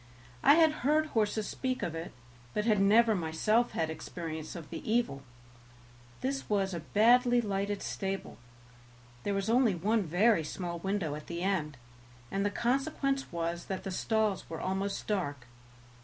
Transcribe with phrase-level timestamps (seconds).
[0.41, 2.11] I had heard horses speak of it,
[2.55, 5.21] but had never myself had experience of the evil;
[6.21, 8.39] this was a badly lighted stable;
[9.21, 11.77] there was only one very small window at the end,
[12.31, 15.45] and the consequence was that the stalls were almost dark.